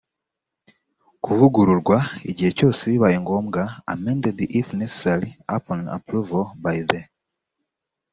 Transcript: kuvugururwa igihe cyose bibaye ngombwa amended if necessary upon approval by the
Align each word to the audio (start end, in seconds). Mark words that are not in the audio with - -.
kuvugururwa 1.23 1.97
igihe 2.29 2.51
cyose 2.57 2.81
bibaye 2.91 3.17
ngombwa 3.23 3.61
amended 3.93 4.37
if 4.59 4.67
necessary 4.81 5.29
upon 5.55 5.79
approval 5.97 6.45
by 6.63 6.77
the 6.89 7.01